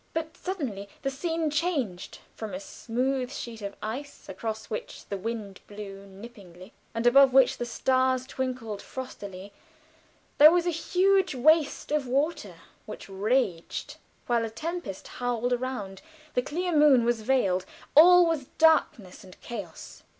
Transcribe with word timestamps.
But 0.15 0.35
suddenly 0.35 0.89
the 1.03 1.11
scene 1.11 1.51
changed; 1.51 2.17
from 2.33 2.55
a 2.55 2.59
smooth 2.59 3.31
sheet 3.31 3.61
of 3.61 3.75
ice, 3.83 4.27
across 4.27 4.65
which 4.65 5.05
the 5.05 5.15
wind 5.15 5.61
blew 5.67 6.07
nippingly, 6.07 6.73
and 6.95 7.05
above 7.05 7.33
which 7.33 7.57
the 7.59 7.67
stars 7.67 8.25
twinkled 8.25 8.81
frostily, 8.81 9.53
there 10.39 10.49
was 10.51 10.65
a 10.65 10.71
huge 10.71 11.35
waste 11.35 11.91
of 11.91 12.07
water 12.07 12.55
which 12.87 13.09
raged, 13.09 13.97
while 14.25 14.43
a 14.43 14.49
tempest 14.49 15.07
howled 15.07 15.53
around 15.53 16.01
the 16.33 16.41
clear 16.41 16.75
moon 16.75 17.05
was 17.05 17.21
veiled, 17.21 17.67
all 17.93 18.25
was 18.25 18.45
darkness 18.57 19.23
and 19.23 19.39
chaos. 19.39 20.01